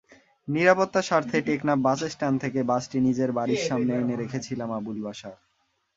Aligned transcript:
নিরাপত্তার 0.47 1.07
স্বার্থে 1.09 1.37
টেকনাফ 1.41 1.79
বাসস্ট্যান্ড 1.79 2.37
থেকে 2.43 2.59
বাসটি 2.63 2.97
নিজের 3.07 3.29
বাড়ির 3.37 3.61
সামনে 3.67 3.93
এনে 3.95 4.15
রেখেছিলেন 4.15 4.69
আবুল 4.77 4.97
বাশার। 5.05 5.37